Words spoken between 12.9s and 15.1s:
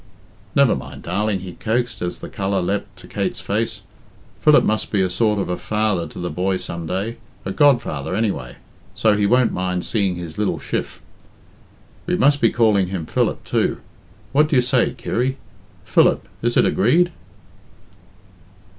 Philip, too. What do you say,